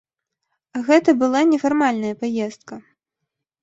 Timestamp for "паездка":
2.25-2.85